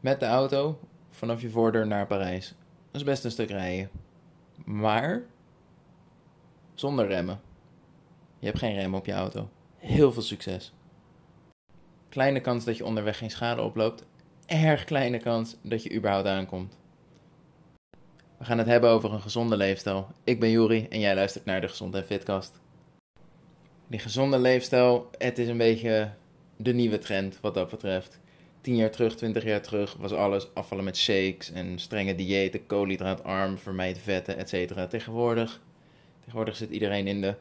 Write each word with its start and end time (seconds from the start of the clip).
met 0.00 0.20
de 0.20 0.26
auto 0.26 0.78
vanaf 1.10 1.40
je 1.40 1.50
voordeur 1.50 1.86
naar 1.86 2.06
Parijs. 2.06 2.48
Dat 2.90 3.00
is 3.00 3.04
best 3.04 3.24
een 3.24 3.30
stuk 3.30 3.50
rijden. 3.50 3.90
Maar 4.64 5.22
zonder 6.74 7.06
remmen. 7.06 7.40
Je 8.38 8.46
hebt 8.46 8.58
geen 8.58 8.74
rem 8.74 8.94
op 8.94 9.06
je 9.06 9.12
auto. 9.12 9.48
Heel 9.76 10.12
veel 10.12 10.22
succes. 10.22 10.72
Kleine 12.08 12.40
kans 12.40 12.64
dat 12.64 12.76
je 12.76 12.84
onderweg 12.84 13.18
geen 13.18 13.30
schade 13.30 13.62
oploopt. 13.62 14.04
Erg 14.46 14.84
kleine 14.84 15.18
kans 15.18 15.56
dat 15.62 15.82
je 15.82 15.94
überhaupt 15.94 16.26
aankomt. 16.26 16.76
We 18.38 18.44
gaan 18.44 18.58
het 18.58 18.66
hebben 18.66 18.90
over 18.90 19.12
een 19.12 19.20
gezonde 19.20 19.56
leefstijl. 19.56 20.08
Ik 20.24 20.40
ben 20.40 20.50
Juri 20.50 20.86
en 20.90 21.00
jij 21.00 21.14
luistert 21.14 21.44
naar 21.44 21.60
de 21.60 21.68
Gezond 21.68 21.94
en 21.94 22.04
Fitcast. 22.04 22.60
Die 23.86 23.98
gezonde 23.98 24.38
leefstijl, 24.38 25.10
het 25.18 25.38
is 25.38 25.48
een 25.48 25.56
beetje 25.56 26.10
de 26.56 26.72
nieuwe 26.72 26.98
trend 26.98 27.38
wat 27.40 27.54
dat 27.54 27.70
betreft. 27.70 28.20
10 28.68 28.76
jaar 28.76 28.90
terug, 28.90 29.16
20 29.16 29.44
jaar 29.44 29.60
terug 29.60 29.96
was 29.98 30.12
alles 30.12 30.54
afvallen 30.54 30.84
met 30.84 30.96
shakes 30.96 31.52
en 31.52 31.78
strenge 31.78 32.14
diëten, 32.14 32.66
koolhydraatarm, 32.66 33.58
vermijd 33.58 33.98
vetten, 33.98 34.36
etc. 34.38 34.72
Tegenwoordig, 34.88 35.60
tegenwoordig 36.20 36.56
zit 36.56 36.70
iedereen 36.70 37.06
in 37.06 37.20
de 37.20 37.34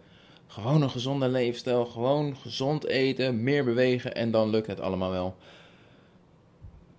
gewone 0.48 0.90
gezonde 0.90 1.28
leefstijl, 1.28 1.86
gewoon 1.86 2.38
gezond 2.38 2.86
eten, 2.86 3.44
meer 3.44 3.64
bewegen 3.64 4.16
en 4.16 4.32
dan 4.32 4.50
lukt 4.50 4.68
het 4.68 4.80
allemaal 4.80 5.12
wel. 5.12 5.36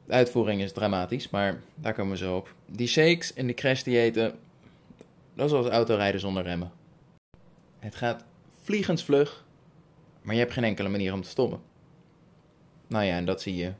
De 0.06 0.12
uitvoering 0.12 0.60
is 0.62 0.72
dramatisch, 0.72 1.30
maar 1.30 1.60
daar 1.74 1.94
komen 1.94 2.12
we 2.12 2.18
zo 2.18 2.36
op. 2.36 2.54
Die 2.66 2.88
shakes 2.88 3.34
en 3.34 3.46
die 3.46 3.54
crashdiëten, 3.54 4.38
dat 5.34 5.46
is 5.46 5.52
als 5.52 5.66
autorijden 5.66 6.20
zonder 6.20 6.42
remmen. 6.42 6.72
Het 7.78 7.94
gaat 7.94 8.24
vliegensvlug, 8.62 9.44
maar 10.22 10.34
je 10.34 10.40
hebt 10.40 10.52
geen 10.52 10.64
enkele 10.64 10.88
manier 10.88 11.12
om 11.12 11.22
te 11.22 11.28
stoppen. 11.28 11.60
Nou 12.86 13.04
ja, 13.04 13.16
en 13.16 13.24
dat 13.24 13.42
zie 13.42 13.56
je. 13.56 13.72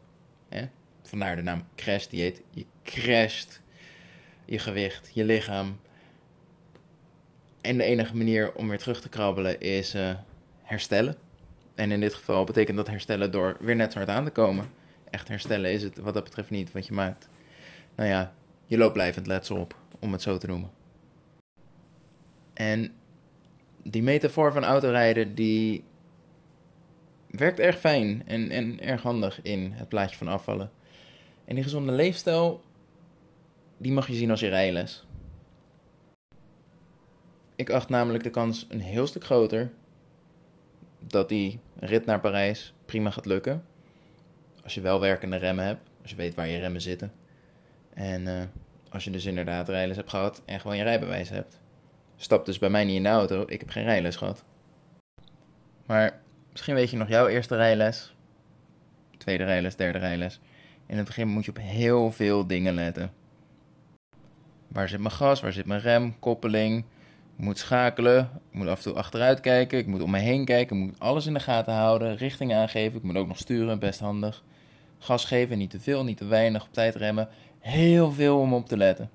Vandaar 1.09 1.37
de 1.37 1.43
naam 1.43 1.65
crashdieet. 1.75 2.43
Je 2.51 2.65
crasht 2.85 3.61
je 4.45 4.59
gewicht, 4.59 5.11
je 5.15 5.25
lichaam. 5.25 5.81
En 7.61 7.77
de 7.77 7.85
enige 7.85 8.17
manier 8.17 8.53
om 8.53 8.69
weer 8.69 8.79
terug 8.79 9.01
te 9.01 9.09
krabbelen 9.09 9.61
is 9.61 9.95
uh, 9.95 10.15
herstellen. 10.63 11.17
En 11.75 11.93
in 11.93 12.01
dit 12.01 12.15
geval 12.15 12.45
betekent 12.45 12.77
dat 12.77 12.87
herstellen 12.87 13.31
door 13.31 13.57
weer 13.61 13.77
net 13.77 13.93
zo 13.93 13.99
hard 13.99 14.11
aan 14.11 14.25
te 14.25 14.31
komen 14.31 14.71
echt 15.11 15.29
herstellen 15.29 15.73
is 15.73 15.83
het 15.83 15.99
wat 15.99 16.15
dat 16.15 16.25
betreft 16.25 16.51
niet, 16.51 16.73
want 16.73 16.87
je 16.87 16.93
maakt, 16.93 17.29
nou 17.95 18.09
ja, 18.09 18.33
je 18.67 18.79
loopt 18.79 18.93
blijvend 18.93 19.27
letsel 19.27 19.57
op, 19.57 19.77
om 19.99 20.13
het 20.13 20.23
zo 20.23 20.39
te 20.39 20.47
noemen. 20.47 20.71
En 22.55 22.93
die 23.83 24.03
metafoor 24.03 24.53
van 24.53 24.65
autorijden, 24.65 25.35
die 25.35 25.85
werkt 27.31 27.59
erg 27.59 27.79
fijn 27.79 28.23
en, 28.27 28.51
en 28.51 28.81
erg 28.81 29.03
handig 29.03 29.43
in 29.43 29.73
het 29.73 29.89
plaatje 29.89 30.17
van 30.17 30.29
afvallen. 30.29 30.71
En 31.45 31.55
die 31.55 31.65
gezonde 31.65 31.93
leefstijl, 31.93 32.63
die 33.77 33.93
mag 33.93 34.07
je 34.07 34.15
zien 34.15 34.31
als 34.31 34.41
je 34.41 34.49
rijles. 34.49 35.07
Ik 37.57 37.71
acht 37.71 37.89
namelijk 37.89 38.25
de 38.25 38.31
kans 38.31 38.67
een 38.69 38.81
heel 38.81 39.07
stuk 39.07 39.25
groter 39.25 39.71
dat 40.99 41.29
die 41.29 41.61
rit 41.79 42.05
naar 42.07 42.21
Parijs 42.21 42.75
prima 42.85 43.11
gaat 43.11 43.27
lukken 43.27 43.65
als 44.69 44.77
je 44.77 44.83
wel 44.83 45.01
werkende 45.01 45.37
remmen 45.37 45.65
hebt, 45.65 45.89
als 46.03 46.11
je 46.11 46.17
weet 46.17 46.35
waar 46.35 46.49
je 46.49 46.59
remmen 46.59 46.81
zitten. 46.81 47.13
En 47.95 48.27
uh, 48.27 48.43
als 48.89 49.05
je 49.05 49.11
dus 49.11 49.25
inderdaad 49.25 49.69
rijles 49.69 49.97
hebt 49.97 50.11
gehad 50.11 50.43
en 50.45 50.61
gewoon 50.61 50.77
je 50.77 50.83
rijbewijs 50.83 51.29
hebt. 51.29 51.61
Stap 52.17 52.47
dus 52.47 52.59
bij 52.59 52.71
mij 52.71 52.85
niet 52.85 52.97
in 52.97 53.03
de 53.03 53.09
auto, 53.09 53.45
ik 53.47 53.61
heb 53.61 53.71
geen 53.71 53.85
rijles 53.85 54.17
gehad. 54.17 54.45
Maar 55.87 56.21
misschien 56.59 56.79
weet 56.79 56.91
je 56.91 56.97
nog 56.97 57.09
jouw 57.09 57.27
eerste 57.27 57.57
rijles, 57.57 58.15
tweede 59.19 59.45
rijles, 59.45 59.77
derde 59.77 59.99
rijles. 59.99 60.41
In 60.87 60.97
het 60.97 61.07
begin 61.07 61.29
moet 61.29 61.45
je 61.45 61.51
op 61.51 61.59
heel 61.61 62.13
veel 62.13 62.47
dingen 62.47 62.75
letten. 62.75 63.13
Waar 64.69 64.89
zit 64.89 65.01
mijn 65.01 65.15
gas, 65.15 65.41
waar 65.41 65.53
zit 65.53 65.67
mijn 65.67 65.81
rem, 65.81 66.19
koppeling, 66.19 66.79
ik 67.37 67.45
moet 67.45 67.59
schakelen, 67.59 68.31
ik 68.51 68.59
moet 68.59 68.67
af 68.67 68.77
en 68.77 68.83
toe 68.83 68.93
achteruit 68.93 69.41
kijken, 69.41 69.79
ik 69.79 69.87
moet 69.87 70.03
om 70.03 70.11
me 70.11 70.19
heen 70.19 70.45
kijken, 70.45 70.77
ik 70.77 70.83
moet 70.83 71.01
alles 71.01 71.27
in 71.27 71.35
de 71.35 71.41
gaten 71.41 71.75
houden, 71.75 72.17
richting 72.17 72.55
aangeven, 72.55 72.99
ik 72.99 73.05
moet 73.05 73.17
ook 73.17 73.29
nog 73.29 73.39
sturen, 73.39 73.79
best 73.79 74.01
handig. 74.01 74.45
Gas 74.99 75.25
geven, 75.25 75.59
niet 75.59 75.71
te 75.71 75.81
veel, 75.81 76.05
niet 76.05 76.17
te 76.17 76.27
weinig, 76.27 76.63
op 76.63 76.73
tijd 76.73 76.95
remmen. 76.95 77.29
Heel 77.59 78.13
veel 78.13 78.39
om 78.39 78.55
op 78.55 78.67
te 78.67 78.77
letten. 78.77 79.11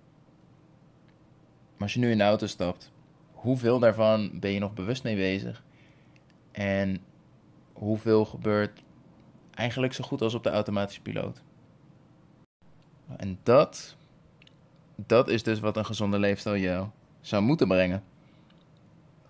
Maar 1.73 1.81
als 1.81 1.93
je 1.93 1.99
nu 1.99 2.11
in 2.11 2.17
de 2.17 2.23
auto 2.23 2.47
stapt, 2.47 2.91
hoeveel 3.31 3.79
daarvan 3.79 4.39
ben 4.39 4.51
je 4.51 4.59
nog 4.59 4.73
bewust 4.73 5.03
mee 5.03 5.15
bezig? 5.15 5.63
En 6.51 7.01
hoeveel 7.83 8.25
gebeurt 8.25 8.83
eigenlijk 9.51 9.93
zo 9.93 10.03
goed 10.03 10.21
als 10.21 10.33
op 10.33 10.43
de 10.43 10.49
automatische 10.49 11.01
piloot? 11.01 11.41
En 13.17 13.39
dat, 13.43 13.95
dat 14.95 15.27
is 15.27 15.43
dus 15.43 15.59
wat 15.59 15.77
een 15.77 15.85
gezonde 15.85 16.19
leefstijl 16.19 16.57
jou 16.57 16.87
zou 17.21 17.43
moeten 17.43 17.67
brengen. 17.67 18.03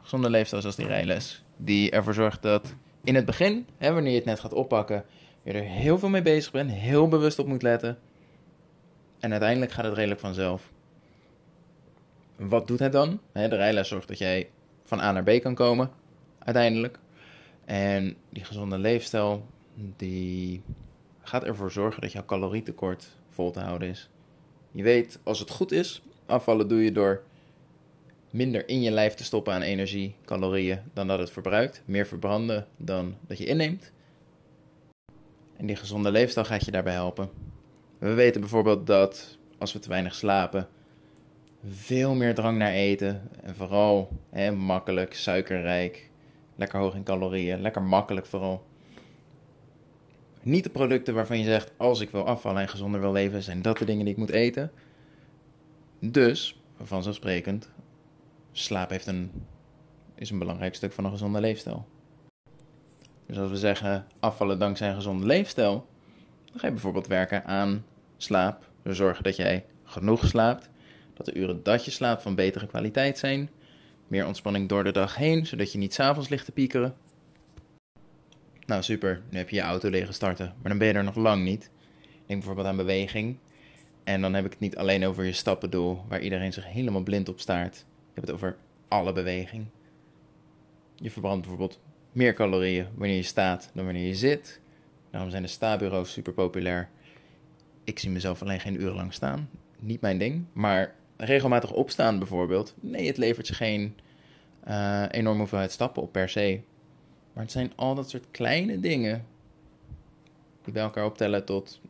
Gezonde 0.01 0.29
leefstijl 0.29 0.61
zoals 0.61 0.75
die 0.75 0.87
rijles. 0.87 1.43
Die 1.57 1.91
ervoor 1.91 2.13
zorgt 2.13 2.41
dat 2.41 2.75
in 3.03 3.15
het 3.15 3.25
begin, 3.25 3.67
hè, 3.77 3.93
wanneer 3.93 4.11
je 4.11 4.17
het 4.17 4.25
net 4.25 4.39
gaat 4.39 4.53
oppakken, 4.53 5.05
je 5.43 5.51
er 5.51 5.63
heel 5.63 5.99
veel 5.99 6.09
mee 6.09 6.21
bezig 6.21 6.51
bent, 6.51 6.71
heel 6.71 7.07
bewust 7.07 7.39
op 7.39 7.47
moet 7.47 7.61
letten. 7.61 7.99
En 9.19 9.31
uiteindelijk 9.31 9.71
gaat 9.71 9.85
het 9.85 9.93
redelijk 9.93 10.19
vanzelf. 10.19 10.71
Wat 12.35 12.67
doet 12.67 12.79
het 12.79 12.91
dan? 12.91 13.19
De 13.31 13.47
rijles 13.47 13.87
zorgt 13.87 14.07
dat 14.07 14.17
jij 14.17 14.49
van 14.83 14.99
A 14.99 15.11
naar 15.11 15.23
B 15.23 15.41
kan 15.41 15.55
komen, 15.55 15.91
uiteindelijk. 16.39 16.99
En 17.65 18.15
die 18.29 18.43
gezonde 18.43 18.77
leefstijl, 18.77 19.45
die 19.75 20.61
gaat 21.21 21.43
ervoor 21.43 21.71
zorgen 21.71 22.01
dat 22.01 22.11
jouw 22.11 22.25
calorietekort 22.25 23.07
vol 23.29 23.51
te 23.51 23.59
houden 23.59 23.89
is. 23.89 24.09
Je 24.71 24.83
weet, 24.83 25.19
als 25.23 25.39
het 25.39 25.49
goed 25.49 25.71
is, 25.71 26.01
afvallen 26.25 26.67
doe 26.67 26.83
je 26.83 26.91
door 26.91 27.23
minder 28.29 28.67
in 28.67 28.81
je 28.81 28.91
lijf 28.91 29.13
te 29.13 29.23
stoppen 29.23 29.53
aan 29.53 29.61
energie, 29.61 30.15
calorieën, 30.25 30.79
dan 30.93 31.07
dat 31.07 31.19
het 31.19 31.31
verbruikt. 31.31 31.81
Meer 31.85 32.07
verbranden 32.07 32.67
dan 32.77 33.15
dat 33.27 33.37
je 33.37 33.45
inneemt. 33.45 33.91
En 35.57 35.65
die 35.65 35.75
gezonde 35.75 36.11
leefstijl 36.11 36.45
gaat 36.45 36.65
je 36.65 36.71
daarbij 36.71 36.93
helpen. 36.93 37.29
We 37.97 38.13
weten 38.13 38.41
bijvoorbeeld 38.41 38.87
dat 38.87 39.37
als 39.57 39.73
we 39.73 39.79
te 39.79 39.89
weinig 39.89 40.15
slapen, 40.15 40.67
veel 41.67 42.15
meer 42.15 42.35
drang 42.35 42.57
naar 42.57 42.71
eten. 42.71 43.29
En 43.41 43.55
vooral 43.55 44.09
hè, 44.29 44.51
makkelijk, 44.51 45.13
suikerrijk, 45.13 46.09
lekker 46.55 46.79
hoog 46.79 46.95
in 46.95 47.03
calorieën, 47.03 47.61
lekker 47.61 47.81
makkelijk 47.81 48.25
vooral. 48.25 48.65
Niet 50.41 50.63
de 50.63 50.69
producten 50.69 51.13
waarvan 51.13 51.37
je 51.37 51.43
zegt, 51.43 51.71
als 51.77 51.99
ik 51.99 52.09
wil 52.09 52.25
afvallen 52.25 52.61
en 52.61 52.69
gezonder 52.69 52.99
wil 52.99 53.11
leven, 53.11 53.43
zijn 53.43 53.61
dat 53.61 53.77
de 53.77 53.85
dingen 53.85 54.05
die 54.05 54.13
ik 54.13 54.19
moet 54.19 54.29
eten. 54.29 54.71
Dus, 55.99 56.59
vanzelfsprekend, 56.81 57.69
slaap 58.51 58.89
heeft 58.89 59.07
een, 59.07 59.31
is 60.15 60.29
een 60.29 60.39
belangrijk 60.39 60.75
stuk 60.75 60.93
van 60.93 61.05
een 61.05 61.11
gezonde 61.11 61.39
leefstijl. 61.39 61.85
Dus 63.25 63.37
als 63.37 63.49
we 63.49 63.57
zeggen 63.57 64.05
afvallen 64.19 64.59
dankzij 64.59 64.89
een 64.89 64.95
gezonde 64.95 65.25
leefstijl, 65.25 65.87
dan 66.45 66.59
ga 66.59 66.67
je 66.67 66.73
bijvoorbeeld 66.73 67.07
werken 67.07 67.45
aan 67.45 67.85
slaap. 68.17 68.69
We 68.81 68.93
zorgen 68.93 69.23
dat 69.23 69.35
jij 69.35 69.65
genoeg 69.83 70.27
slaapt, 70.27 70.69
dat 71.13 71.25
de 71.25 71.33
uren 71.33 71.63
dat 71.63 71.85
je 71.85 71.91
slaapt 71.91 72.21
van 72.21 72.35
betere 72.35 72.67
kwaliteit 72.67 73.17
zijn, 73.17 73.49
meer 74.13 74.25
ontspanning 74.27 74.69
door 74.69 74.83
de 74.83 74.91
dag 74.91 75.15
heen, 75.15 75.45
zodat 75.45 75.71
je 75.71 75.77
niet 75.77 75.93
s'avonds 75.93 76.29
ligt 76.29 76.45
te 76.45 76.51
piekeren. 76.51 76.95
Nou 78.65 78.83
super, 78.83 79.21
nu 79.29 79.37
heb 79.37 79.49
je 79.49 79.55
je 79.55 79.61
auto 79.61 79.89
leren 79.89 80.13
starten, 80.13 80.45
maar 80.45 80.69
dan 80.69 80.77
ben 80.77 80.87
je 80.87 80.93
er 80.93 81.03
nog 81.03 81.15
lang 81.15 81.43
niet. 81.43 81.69
Denk 82.01 82.39
bijvoorbeeld 82.39 82.67
aan 82.67 82.75
beweging. 82.75 83.37
En 84.03 84.21
dan 84.21 84.33
heb 84.33 84.45
ik 84.45 84.51
het 84.51 84.59
niet 84.59 84.77
alleen 84.77 85.05
over 85.05 85.23
je 85.23 85.31
stappendoel, 85.31 86.01
waar 86.07 86.21
iedereen 86.21 86.53
zich 86.53 86.65
helemaal 86.65 87.03
blind 87.03 87.29
op 87.29 87.39
staart. 87.39 87.75
Ik 87.77 88.13
heb 88.13 88.23
het 88.23 88.33
over 88.33 88.55
alle 88.87 89.13
beweging. 89.13 89.65
Je 90.95 91.11
verbrandt 91.11 91.41
bijvoorbeeld 91.41 91.79
meer 92.11 92.33
calorieën 92.33 92.87
wanneer 92.95 93.15
je 93.15 93.23
staat 93.23 93.71
dan 93.73 93.85
wanneer 93.85 94.07
je 94.07 94.15
zit. 94.15 94.59
Daarom 95.11 95.29
zijn 95.29 95.43
de 95.43 95.49
sta-bureaus 95.49 96.11
super 96.11 96.33
populair. 96.33 96.89
Ik 97.83 97.99
zie 97.99 98.09
mezelf 98.09 98.41
alleen 98.41 98.59
geen 98.59 98.81
uren 98.81 98.95
lang 98.95 99.13
staan. 99.13 99.49
Niet 99.79 100.01
mijn 100.01 100.17
ding. 100.17 100.45
Maar 100.51 100.95
regelmatig 101.17 101.71
opstaan 101.71 102.17
bijvoorbeeld. 102.17 102.73
Nee, 102.79 103.07
het 103.07 103.17
levert 103.17 103.47
je 103.47 103.53
geen 103.53 103.95
uh, 104.67 105.05
enorme 105.11 105.39
hoeveelheid 105.39 105.71
stappen 105.71 106.01
op 106.01 106.11
per 106.11 106.29
se. 106.29 106.61
Maar 107.33 107.43
het 107.43 107.51
zijn 107.51 107.71
al 107.75 107.95
dat 107.95 108.09
soort 108.09 108.27
kleine 108.31 108.79
dingen 108.79 109.25
die 110.63 110.73
bij 110.73 110.83
elkaar 110.83 111.05
optellen 111.05 111.45
tot 111.45 111.81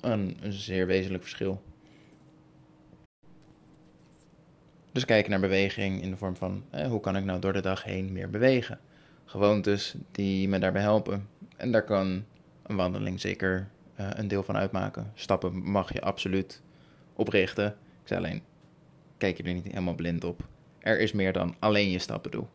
een, 0.00 0.36
zeer 0.48 0.86
wezenlijk 0.86 1.22
verschil. 1.22 1.62
Dus 4.92 5.04
kijken 5.04 5.30
naar 5.30 5.40
beweging 5.40 6.02
in 6.02 6.10
de 6.10 6.16
vorm 6.16 6.36
van 6.36 6.64
eh, 6.70 6.86
hoe 6.86 7.00
kan 7.00 7.16
ik 7.16 7.24
nou 7.24 7.40
door 7.40 7.52
de 7.52 7.60
dag 7.60 7.84
heen 7.84 8.12
meer 8.12 8.30
bewegen 8.30 8.80
gewoontes 9.24 9.94
die 10.10 10.48
me 10.48 10.58
daarbij 10.58 10.82
helpen. 10.82 11.28
En 11.56 11.72
daar 11.72 11.84
kan 11.84 12.24
een 12.62 12.76
wandeling 12.76 13.20
zeker 13.20 13.68
uh, 14.00 14.08
een 14.14 14.28
deel 14.28 14.42
van 14.42 14.56
uitmaken. 14.56 15.12
Stappen 15.14 15.70
mag 15.70 15.92
je 15.92 16.00
absoluut 16.00 16.62
oprichten. 17.14 17.66
Ik 17.66 18.08
zei 18.08 18.20
alleen, 18.20 18.42
kijk 19.16 19.36
je 19.36 19.42
er 19.42 19.54
niet 19.54 19.64
helemaal 19.64 19.94
blind 19.94 20.24
op. 20.24 20.46
Er 20.84 21.00
is 21.00 21.12
meer 21.12 21.32
dan 21.32 21.56
alleen 21.58 21.90
je 21.90 21.98
stappen 21.98 22.30
doen. 22.30 22.48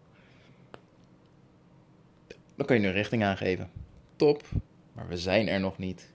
Dan 2.55 2.65
kun 2.65 2.75
je 2.75 2.81
nu 2.81 2.89
richting 2.89 3.23
aangeven. 3.23 3.69
Top, 4.15 4.43
maar 4.93 5.07
we 5.07 5.17
zijn 5.17 5.47
er 5.47 5.59
nog 5.59 5.77
niet. 5.77 6.13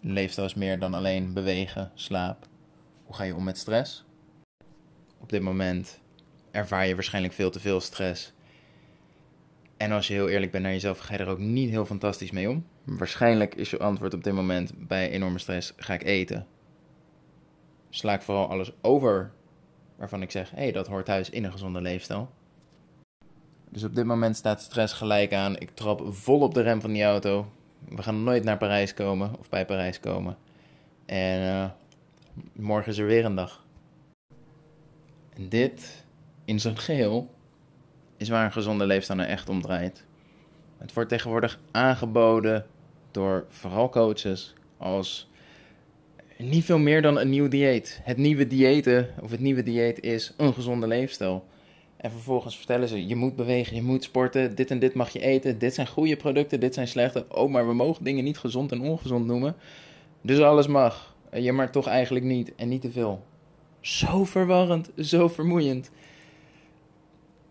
leefstijl 0.00 0.46
is 0.46 0.54
meer 0.54 0.78
dan 0.78 0.94
alleen 0.94 1.32
bewegen, 1.32 1.90
slaap. 1.94 2.46
Hoe 3.04 3.14
ga 3.14 3.24
je 3.24 3.34
om 3.34 3.44
met 3.44 3.58
stress? 3.58 4.04
Op 5.18 5.28
dit 5.28 5.42
moment 5.42 6.00
ervaar 6.50 6.86
je 6.86 6.94
waarschijnlijk 6.94 7.34
veel 7.34 7.50
te 7.50 7.60
veel 7.60 7.80
stress. 7.80 8.32
En 9.76 9.92
als 9.92 10.06
je 10.06 10.14
heel 10.14 10.28
eerlijk 10.28 10.52
bent 10.52 10.64
naar 10.64 10.72
jezelf, 10.72 10.98
ga 10.98 11.12
je 11.12 11.18
er 11.18 11.28
ook 11.28 11.38
niet 11.38 11.70
heel 11.70 11.86
fantastisch 11.86 12.30
mee 12.30 12.50
om. 12.50 12.66
Waarschijnlijk 12.84 13.54
is 13.54 13.70
je 13.70 13.78
antwoord 13.78 14.14
op 14.14 14.24
dit 14.24 14.32
moment 14.32 14.88
bij 14.88 15.10
enorme 15.10 15.38
stress: 15.38 15.72
ga 15.76 15.94
ik 15.94 16.04
eten. 16.04 16.46
Sla 17.90 18.14
ik 18.14 18.22
vooral 18.22 18.48
alles 18.48 18.72
over 18.80 19.34
waarvan 19.96 20.22
ik 20.22 20.30
zeg: 20.30 20.50
hé, 20.50 20.56
hey, 20.56 20.72
dat 20.72 20.86
hoort 20.86 21.04
thuis 21.04 21.30
in 21.30 21.44
een 21.44 21.52
gezonde 21.52 21.80
leefstijl. 21.80 22.30
Dus 23.70 23.84
op 23.84 23.94
dit 23.94 24.04
moment 24.04 24.36
staat 24.36 24.62
stress 24.62 24.94
gelijk 24.94 25.34
aan. 25.34 25.58
Ik 25.58 25.70
trap 25.70 26.02
vol 26.14 26.40
op 26.40 26.54
de 26.54 26.60
rem 26.60 26.80
van 26.80 26.92
die 26.92 27.04
auto. 27.04 27.46
We 27.88 28.02
gaan 28.02 28.24
nooit 28.24 28.44
naar 28.44 28.56
Parijs 28.56 28.94
komen 28.94 29.38
of 29.38 29.48
bij 29.48 29.66
Parijs 29.66 30.00
komen. 30.00 30.36
En 31.06 31.42
uh, 31.42 31.70
morgen 32.52 32.92
is 32.92 32.98
er 32.98 33.06
weer 33.06 33.24
een 33.24 33.34
dag. 33.34 33.64
En 35.34 35.48
dit 35.48 36.04
in 36.44 36.60
zijn 36.60 36.78
geheel 36.78 37.34
is 38.16 38.28
waar 38.28 38.44
een 38.44 38.52
gezonde 38.52 38.86
leefstijl 38.86 39.18
nou 39.18 39.30
echt 39.30 39.48
om 39.48 39.62
draait. 39.62 40.04
Het 40.78 40.92
wordt 40.92 41.08
tegenwoordig 41.08 41.58
aangeboden 41.70 42.66
door 43.10 43.46
vooral 43.48 43.88
coaches 43.88 44.54
als 44.76 45.30
niet 46.38 46.64
veel 46.64 46.78
meer 46.78 47.02
dan 47.02 47.18
een 47.18 47.28
nieuw 47.28 47.48
dieet. 47.48 48.00
Het 48.02 48.16
nieuwe 48.16 48.46
diëten 48.46 49.08
of 49.22 49.30
het 49.30 49.40
nieuwe 49.40 49.62
dieet 49.62 50.02
is 50.02 50.34
een 50.36 50.54
gezonde 50.54 50.86
leefstijl. 50.86 51.44
En 51.96 52.10
vervolgens 52.10 52.56
vertellen 52.56 52.88
ze: 52.88 53.06
je 53.06 53.16
moet 53.16 53.36
bewegen, 53.36 53.76
je 53.76 53.82
moet 53.82 54.04
sporten, 54.04 54.54
dit 54.54 54.70
en 54.70 54.78
dit 54.78 54.94
mag 54.94 55.10
je 55.10 55.20
eten, 55.20 55.58
dit 55.58 55.74
zijn 55.74 55.86
goede 55.86 56.16
producten, 56.16 56.60
dit 56.60 56.74
zijn 56.74 56.88
slechte. 56.88 57.26
Oh, 57.28 57.50
maar 57.50 57.66
we 57.66 57.74
mogen 57.74 58.04
dingen 58.04 58.24
niet 58.24 58.38
gezond 58.38 58.72
en 58.72 58.80
ongezond 58.80 59.26
noemen. 59.26 59.56
Dus 60.20 60.40
alles 60.40 60.66
mag. 60.66 61.14
Je 61.32 61.52
maar 61.52 61.70
toch 61.70 61.86
eigenlijk 61.86 62.24
niet 62.24 62.54
en 62.54 62.68
niet 62.68 62.80
te 62.80 62.90
veel. 62.90 63.24
Zo 63.80 64.24
verwarrend, 64.24 64.90
zo 64.98 65.28
vermoeiend. 65.28 65.90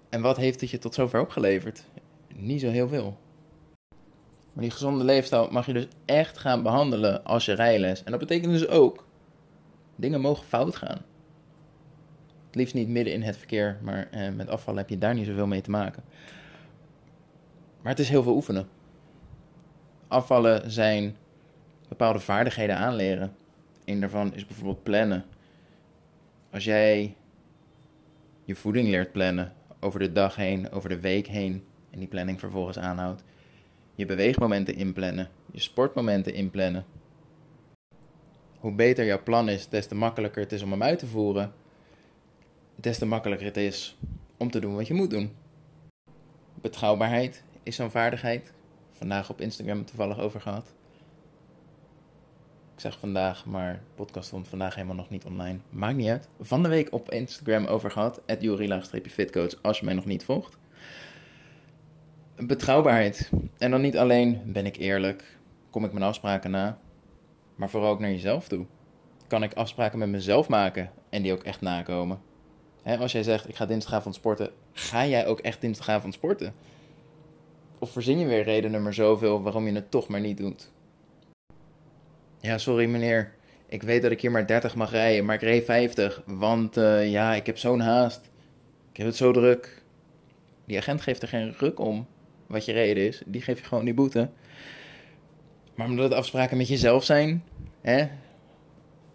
En 0.10 0.22
wat 0.22 0.38
heeft 0.38 0.62
het 0.62 0.70
je 0.70 0.78
tot 0.78 0.94
zover 0.94 1.22
opgeleverd? 1.22 1.84
Niet 2.36 2.62
zo 2.62 2.70
heel 2.70 2.88
veel. 2.88 3.18
Maar 4.56 4.64
die 4.64 4.74
gezonde 4.74 5.04
leefstijl 5.04 5.48
mag 5.52 5.66
je 5.66 5.74
dus 5.74 5.88
echt 6.06 6.38
gaan 6.38 6.64
behandelen 6.64 7.24
als 7.24 7.46
je 7.46 7.54
rijles. 7.54 8.04
En 8.04 8.12
dat 8.12 8.20
betekent 8.20 8.52
dus 8.52 8.68
ook, 8.68 9.06
dingen 9.96 10.22
mogen 10.22 10.46
fout 10.46 10.76
gaan. 10.76 11.02
Het 12.46 12.56
liefst 12.56 12.74
niet 12.74 12.88
midden 12.88 13.14
in 13.14 13.22
het 13.22 13.38
verkeer, 13.38 13.78
maar 13.82 14.08
eh, 14.12 14.32
met 14.34 14.50
afval 14.50 14.76
heb 14.76 14.90
je 14.90 14.98
daar 14.98 15.14
niet 15.14 15.26
zoveel 15.26 15.48
mee 15.48 15.62
te 15.62 15.70
maken. 15.70 16.04
Maar 17.82 17.92
het 17.92 18.00
is 18.00 18.10
heel 18.10 18.24
veel 18.24 18.36
oefenen. 18.36 18.68
Afvallen 20.08 20.72
zijn 20.72 21.16
bepaalde 21.88 22.20
vaardigheden 22.20 22.78
aanleren. 22.78 23.36
Een 23.86 24.00
daarvan 24.00 24.34
is 24.34 24.46
bijvoorbeeld 24.46 24.84
plannen. 24.84 25.26
Als 26.52 26.64
jij 26.64 27.16
je 28.44 28.56
voeding 28.56 28.90
leert 28.90 29.12
plannen 29.12 29.54
over 29.80 30.00
de 30.00 30.12
dag 30.12 30.36
heen, 30.36 30.72
over 30.72 30.90
de 30.90 31.00
week 31.00 31.28
heen 31.28 31.66
en 31.92 32.00
die 32.00 32.08
planning 32.08 32.40
vervolgens 32.40 32.80
aanhoudt, 32.80 33.24
je 33.96 34.06
beweegmomenten 34.06 34.76
inplannen, 34.76 35.30
je 35.52 35.60
sportmomenten 35.60 36.34
inplannen. 36.34 36.86
Hoe 38.60 38.74
beter 38.74 39.06
jouw 39.06 39.24
plan 39.24 39.50
is, 39.50 39.70
des 39.70 39.88
te 39.88 39.96
makkelijker 39.96 40.42
het 40.42 40.52
is 40.52 40.62
om 40.62 40.72
hem 40.72 40.84
uit 40.84 41.00
te 41.00 41.08
voeren, 41.08 41.54
des 42.76 42.98
te 42.98 43.06
makkelijker 43.06 43.46
het 43.46 43.58
is 43.58 43.98
om 44.38 44.52
te 44.52 44.60
doen 44.60 44.76
wat 44.76 44.88
je 44.88 44.94
moet 44.94 45.10
doen. 45.10 45.36
Betrouwbaarheid 46.62 47.44
is 47.64 47.76
zo'n 47.76 47.92
vaardigheid. 47.92 48.54
Vandaag 48.92 49.30
op 49.30 49.42
Instagram 49.42 49.86
toevallig 49.86 50.20
over 50.20 50.42
gehad. 50.42 50.74
Ik 52.74 52.82
zeg 52.82 53.00
vandaag, 53.00 53.46
maar 53.46 53.74
de 53.74 53.80
podcast 53.96 54.28
stond 54.28 54.48
vandaag 54.48 54.76
helemaal 54.76 54.96
nog 54.96 55.10
niet 55.10 55.26
online. 55.26 55.60
Maakt 55.70 55.96
niet 55.96 56.10
uit. 56.10 56.28
Van 56.40 56.64
de 56.64 56.70
week 56.70 56.94
op 56.94 57.12
Instagram 57.12 57.66
over 57.66 57.92
gehad. 57.92 58.22
At 58.28 58.44
fitcoach 59.10 59.62
als 59.62 59.80
je 59.80 59.86
mij 59.86 59.94
nog 59.94 60.06
niet 60.06 60.24
volgt. 60.24 60.58
Betrouwbaarheid. 62.38 63.30
En 63.58 63.72
dan 63.72 63.82
niet 63.82 63.98
alleen 63.98 64.42
ben 64.46 64.66
ik 64.66 64.76
eerlijk, 64.76 65.38
kom 65.70 65.86
ik 65.86 65.92
mijn 65.92 66.06
afspraken 66.06 66.52
na, 66.52 66.78
maar 67.56 67.70
vooral 67.70 67.90
ook 67.90 68.00
naar 68.00 68.10
jezelf 68.10 68.48
toe. 68.48 68.66
Kan 69.28 69.44
ik 69.44 69.54
afspraken 69.54 70.00
met 70.00 70.10
mezelf 70.10 70.48
maken 70.48 70.92
en 71.10 71.22
die 71.22 71.34
ook 71.34 71.44
echt 71.44 71.62
nakomen? 71.62 72.20
als 73.00 73.12
jij 73.12 73.24
zegt, 73.24 73.50
ik 73.50 73.56
ga 73.56 73.66
dinsdagavond 73.66 74.16
sporten, 74.16 74.52
ga 74.74 75.06
jij 75.06 75.28
ook 75.28 75.40
echt 75.40 75.62
dinsdagavond 75.62 76.14
sporten? 76.14 76.54
Of 77.80 77.92
verzin 77.92 78.20
je 78.20 78.26
weer 78.26 78.44
redenen 78.44 78.84
maar 78.84 78.94
zoveel 78.94 79.42
waarom 79.42 79.68
je 79.68 79.74
het 79.74 79.92
toch 79.92 80.08
maar 80.08 80.22
niet 80.22 80.38
doet? 80.38 80.72
Ja, 82.40 82.58
sorry 82.58 82.86
meneer, 82.86 83.34
ik 83.68 83.84
weet 83.84 84.02
dat 84.02 84.12
ik 84.12 84.22
hier 84.22 84.32
maar 84.32 84.48
30 84.48 84.76
mag 84.76 84.92
rijden, 84.92 85.26
maar 85.26 85.36
ik 85.36 85.42
reed 85.42 85.66
50, 85.66 86.22
want 86.26 86.78
uh, 86.78 87.12
ja, 87.12 87.34
ik 87.34 87.46
heb 87.46 87.58
zo'n 87.58 87.80
haast. 87.80 88.30
Ik 88.92 88.98
heb 88.98 89.08
het 89.08 89.16
zo 89.16 89.32
druk. 89.32 89.84
Die 90.66 90.78
agent 90.78 91.02
geeft 91.02 91.22
er 91.22 91.28
geen 91.28 91.54
ruk 91.58 91.80
om 91.80 92.08
wat 92.48 92.66
je 92.66 92.72
reden 92.72 93.08
is. 93.08 93.22
Die 93.26 93.42
geef 93.42 93.60
je 93.60 93.66
gewoon 93.66 93.86
die 93.86 93.94
boete. 93.94 94.30
Maar 95.76 95.88
omdat 95.88 96.10
het 96.10 96.14
afspraken 96.14 96.58
met 96.58 96.68
jezelf 96.68 97.04
zijn, 97.04 97.44
hè? 97.82 98.08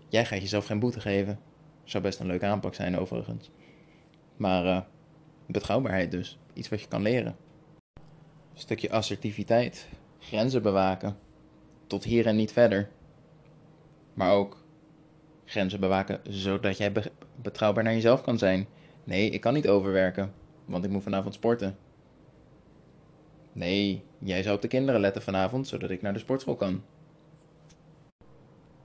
Jij 0.09 0.25
gaat 0.25 0.41
jezelf 0.41 0.67
geen 0.67 0.79
boete 0.79 1.01
geven. 1.01 1.39
Zou 1.85 2.03
best 2.03 2.21
een 2.21 2.27
leuke 2.27 2.47
aanpak 2.47 2.75
zijn 2.75 2.99
overigens. 2.99 3.51
Maar 4.37 4.65
uh, 4.65 4.81
betrouwbaarheid 5.47 6.11
dus. 6.11 6.39
Iets 6.53 6.69
wat 6.69 6.81
je 6.81 6.89
kan 6.89 7.03
leren. 7.03 7.37
Een 7.95 8.61
stukje 8.61 8.91
assertiviteit. 8.91 9.89
Grenzen 10.19 10.63
bewaken. 10.63 11.17
Tot 11.87 12.05
hier 12.05 12.27
en 12.27 12.37
niet 12.37 12.53
verder. 12.53 12.89
Maar 14.15 14.33
ook 14.33 14.65
grenzen 15.45 15.81
bewaken 15.81 16.21
zodat 16.29 16.77
jij 16.77 16.93
betrouwbaar 17.43 17.85
naar 17.85 17.93
jezelf 17.93 18.23
kan 18.23 18.39
zijn. 18.39 18.67
Nee, 19.05 19.31
ik 19.31 19.41
kan 19.41 19.55
niet 19.55 19.69
overwerken, 19.69 20.33
want 20.65 20.85
ik 20.85 20.91
moet 20.91 21.03
vanavond 21.03 21.35
sporten. 21.35 21.77
Nee, 23.53 24.03
jij 24.19 24.43
zou 24.43 24.57
op 24.57 24.63
de 24.63 24.69
kinderen 24.69 25.01
letten 25.01 25.23
vanavond, 25.23 25.69
zodat 25.69 25.91
ik 25.91 26.03
naar 26.03 26.13
de 26.13 26.19
sportschool 26.19 26.57
kan. 26.57 26.83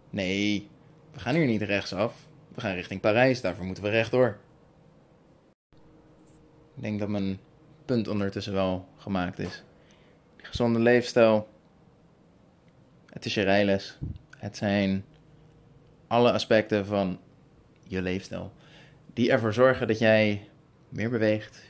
Nee, 0.09 0.69
we 1.11 1.19
gaan 1.19 1.35
hier 1.35 1.45
niet 1.45 1.61
rechtsaf. 1.61 2.27
We 2.53 2.61
gaan 2.61 2.73
richting 2.73 3.01
Parijs, 3.01 3.41
daarvoor 3.41 3.65
moeten 3.65 3.83
we 3.83 3.89
rechtdoor. 3.89 4.37
Ik 6.75 6.81
denk 6.81 6.99
dat 6.99 7.09
mijn 7.09 7.39
punt 7.85 8.07
ondertussen 8.07 8.53
wel 8.53 8.87
gemaakt 8.97 9.39
is. 9.39 9.63
Gezonde 10.37 10.79
leefstijl. 10.79 11.47
Het 13.09 13.25
is 13.25 13.33
je 13.33 13.41
rijles. 13.41 13.97
Het 14.37 14.57
zijn 14.57 15.05
alle 16.07 16.31
aspecten 16.31 16.85
van 16.85 17.19
je 17.87 18.01
leefstijl. 18.01 18.53
Die 19.13 19.31
ervoor 19.31 19.53
zorgen 19.53 19.87
dat 19.87 19.99
jij 19.99 20.49
meer 20.89 21.09
beweegt, 21.09 21.61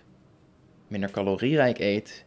minder 0.88 1.12
calorierijk 1.12 1.80
eet, 1.80 2.25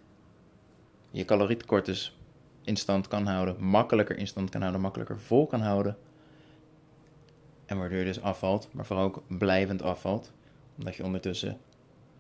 je 1.11 1.25
calorietekort 1.25 1.85
dus 1.85 2.17
in 2.65 2.77
stand 2.77 3.09
kan 3.09 3.27
houden, 3.27 3.65
makkelijker 3.65 4.17
in 4.17 4.27
stand 4.27 4.51
kan 4.51 4.61
houden, 4.61 4.81
makkelijker 4.81 5.21
vol 5.21 5.47
kan 5.47 5.61
houden. 5.61 5.97
En 7.67 7.79
waardoor 7.79 7.99
je 7.99 8.05
dus 8.05 8.23
afvalt, 8.23 8.69
maar 8.73 8.87
vooral 8.87 9.05
ook 9.05 9.23
blijvend 9.27 9.83
afvalt. 9.83 10.33
Omdat 10.79 10.95
je 10.95 11.05
ondertussen 11.05 11.59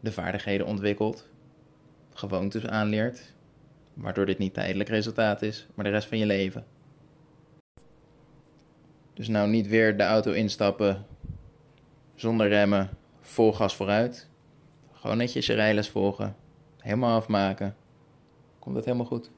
de 0.00 0.12
vaardigheden 0.12 0.66
ontwikkelt, 0.66 1.28
gewoontes 2.12 2.66
aanleert, 2.66 3.35
waardoor 3.95 4.26
dit 4.26 4.38
niet 4.38 4.54
tijdelijk 4.54 4.88
resultaat 4.88 5.42
is, 5.42 5.66
maar 5.75 5.85
de 5.85 5.90
rest 5.90 6.09
van 6.09 6.18
je 6.18 6.26
leven. 6.26 6.66
Dus 9.14 9.28
nou 9.28 9.49
niet 9.49 9.66
weer 9.66 9.97
de 9.97 10.02
auto 10.02 10.33
instappen, 10.33 11.07
zonder 12.14 12.49
remmen, 12.49 12.90
vol 13.21 13.52
gas 13.52 13.76
vooruit. 13.76 14.28
Gewoon 14.92 15.16
netjes 15.16 15.47
je 15.47 15.54
rijles 15.54 15.88
volgen, 15.88 16.37
helemaal 16.78 17.16
afmaken. 17.16 17.76
Komt 18.69 18.85
helemaal 18.85 19.07
goed? 19.07 19.31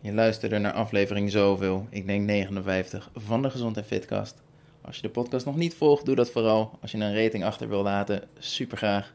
Je 0.00 0.12
luisterde 0.12 0.58
naar 0.58 0.72
aflevering 0.72 1.30
zoveel, 1.30 1.86
ik 1.90 2.06
denk 2.06 2.26
59, 2.26 3.10
van 3.14 3.42
de 3.42 3.50
Gezond 3.50 3.76
en 3.76 3.84
Fitcast. 3.84 4.42
Als 4.80 4.96
je 4.96 5.02
de 5.02 5.10
podcast 5.10 5.46
nog 5.46 5.56
niet 5.56 5.74
volgt, 5.74 6.04
doe 6.04 6.14
dat 6.14 6.30
vooral. 6.30 6.78
Als 6.80 6.92
je 6.92 6.98
een 6.98 7.22
rating 7.22 7.44
achter 7.44 7.68
wil 7.68 7.82
laten, 7.82 8.28
super 8.38 8.76
graag. 8.76 9.14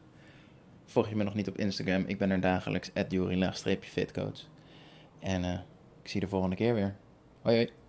Volg 0.84 1.08
je 1.08 1.16
me 1.16 1.24
nog 1.24 1.34
niet 1.34 1.48
op 1.48 1.58
Instagram, 1.58 2.04
ik 2.06 2.18
ben 2.18 2.30
er 2.30 2.40
dagelijks, 2.40 2.90
at 2.94 3.06
fitcoach 3.80 4.44
En 5.18 5.44
uh, 5.44 5.52
ik 6.02 6.08
zie 6.08 6.20
je 6.20 6.26
de 6.26 6.28
volgende 6.28 6.56
keer 6.56 6.74
weer. 6.74 6.96
Hoi 7.42 7.56
hoi. 7.56 7.87